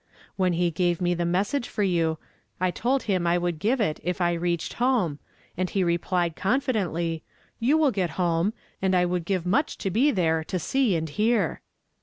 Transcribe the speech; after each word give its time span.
When 0.35 0.53
he 0.53 0.71
gave 0.71 0.99
me 0.99 1.13
the 1.13 1.25
message 1.27 1.67
for 1.69 1.83
you, 1.83 2.17
I 2.59 2.71
told 2.71 3.03
him 3.03 3.27
I 3.27 3.37
would 3.37 3.59
give 3.59 3.79
it 3.79 3.99
if 4.01 4.19
I 4.19 4.33
reached 4.33 4.73
home, 4.81 5.19
and 5.55 5.69
he 5.69 5.83
replied 5.83 6.35
confidently,' 6.35 7.21
You 7.59 7.77
will 7.77 7.91
get 7.91 8.09
home; 8.17 8.51
and 8.81 8.95
I 8.95 9.05
would 9.05 9.25
give 9.25 9.45
much 9.45 9.77
to 9.77 9.91
be 9.91 10.09
there 10.09 10.43
to 10.45 10.57
see 10.57 10.95
and 10.95 11.07
hear.' 11.07 11.61